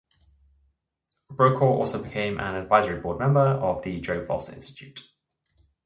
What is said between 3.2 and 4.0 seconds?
of